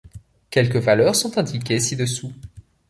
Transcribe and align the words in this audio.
Quelques 0.49 0.77
valeurs 0.77 1.15
sont 1.15 1.37
indiquées 1.37 1.79
ci-dessous. 1.79 2.33